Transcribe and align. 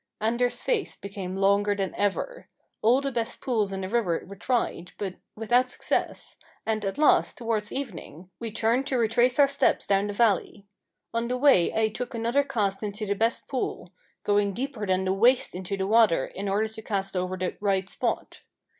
Anders' 0.19 0.63
face 0.63 0.95
became 0.95 1.35
longer 1.35 1.75
than 1.75 1.93
ever. 1.93 2.49
All 2.81 3.01
the 3.01 3.11
best 3.11 3.39
pools 3.39 3.71
in 3.71 3.81
the 3.81 3.87
river 3.87 4.23
were 4.25 4.35
tried, 4.35 4.93
but 4.97 5.17
without 5.35 5.69
success, 5.69 6.37
and 6.65 6.83
at 6.83 6.97
last, 6.97 7.37
towards 7.37 7.71
evening, 7.71 8.31
we 8.39 8.49
turned 8.49 8.87
to 8.87 8.97
retrace 8.97 9.37
our 9.37 9.47
steps 9.47 9.85
down 9.85 10.07
the 10.07 10.13
valley. 10.13 10.65
On 11.13 11.27
the 11.27 11.37
way 11.37 11.71
I 11.71 11.89
took 11.89 12.15
another 12.15 12.41
cast 12.43 12.81
into 12.81 13.05
the 13.05 13.13
best 13.13 13.47
pool 13.47 13.91
going 14.23 14.55
deeper 14.55 14.87
than 14.87 15.05
the 15.05 15.13
waist 15.13 15.53
into 15.53 15.77
the 15.77 15.85
water 15.85 16.25
in 16.25 16.49
order 16.49 16.67
to 16.67 16.81
cast 16.81 17.15
over 17.15 17.37
the 17.37 17.55
"right 17.59 17.87
spot." 17.87 18.41